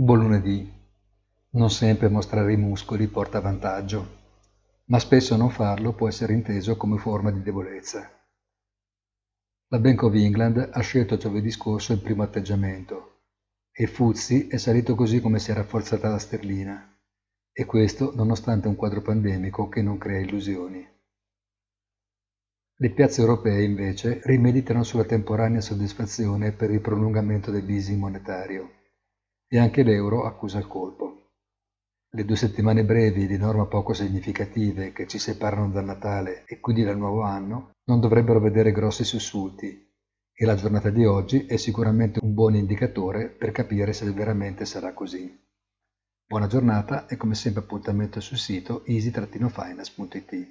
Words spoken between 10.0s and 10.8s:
of England ha